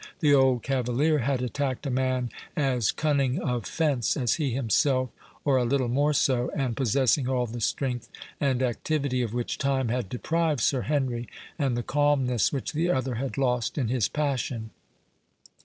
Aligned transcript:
The 0.19 0.33
old 0.33 0.63
cavalier 0.63 1.19
had 1.19 1.43
attacked 1.43 1.85
a 1.85 1.91
man 1.91 2.31
as 2.55 2.91
cunning 2.91 3.37
of 3.37 3.67
fence 3.67 4.17
as 4.17 4.33
he 4.41 4.49
himself, 4.49 5.11
or 5.45 5.57
a 5.57 5.63
little 5.63 5.89
more 5.89 6.11
so, 6.11 6.49
and 6.55 6.75
possessing 6.75 7.29
all 7.29 7.45
the 7.45 7.61
strength 7.61 8.09
and 8.39 8.63
activity 8.63 9.21
of 9.21 9.31
which 9.35 9.59
time 9.59 9.89
had 9.89 10.09
deprived 10.09 10.61
Sir 10.61 10.81
Henry, 10.81 11.29
and 11.59 11.77
the 11.77 11.83
calmness 11.83 12.51
which 12.51 12.73
the 12.73 12.89
other 12.89 13.13
had 13.13 13.37
lost 13.37 13.77
in 13.77 13.89
his 13.89 14.07
passion. 14.07 14.71